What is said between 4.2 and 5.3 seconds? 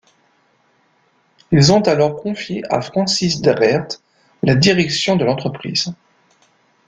la direction de